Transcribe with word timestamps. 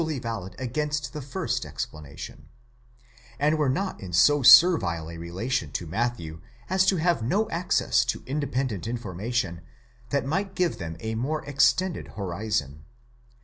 267 0.01 0.23
valid 0.23 0.55
against 0.57 1.13
the 1.13 1.21
first 1.21 1.63
explanation); 1.63 2.47
and 3.37 3.59
were 3.59 3.69
not 3.69 4.01
in 4.01 4.11
so 4.11 4.41
servile 4.41 5.11
a 5.11 5.17
relation 5.19 5.71
to 5.71 5.85
Matthew 5.85 6.41
as 6.71 6.87
to 6.87 6.95
have 6.95 7.21
no 7.21 7.47
access 7.51 8.03
to 8.05 8.23
independent 8.25 8.87
information 8.87 9.61
that 10.09 10.25
might 10.25 10.55
give 10.55 10.79
them 10.79 10.97
a 11.01 11.13
more 11.13 11.45
extended 11.45 12.13
horizon. 12.17 12.83